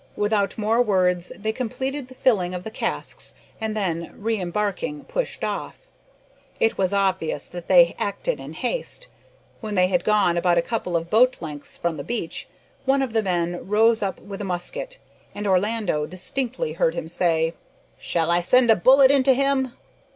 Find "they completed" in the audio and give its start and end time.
1.37-2.07